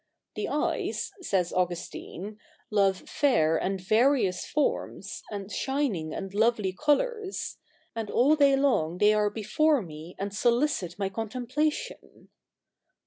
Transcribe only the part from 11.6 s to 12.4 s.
tion.